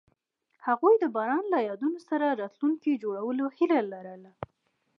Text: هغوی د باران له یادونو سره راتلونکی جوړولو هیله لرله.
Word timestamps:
هغوی 0.67 0.95
د 0.99 1.05
باران 1.15 1.45
له 1.53 1.59
یادونو 1.69 1.99
سره 2.09 2.25
راتلونکی 2.41 2.99
جوړولو 3.03 3.45
هیله 3.57 3.79
لرله. 3.93 4.31